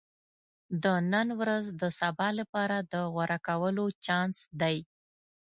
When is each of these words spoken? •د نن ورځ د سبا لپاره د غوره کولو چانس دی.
•د 0.83 0.85
نن 1.13 1.27
ورځ 1.39 1.65
د 1.81 1.83
سبا 1.99 2.27
لپاره 2.39 2.77
د 2.91 2.93
غوره 3.13 3.39
کولو 3.47 3.85
چانس 4.05 4.37
دی. 4.61 4.77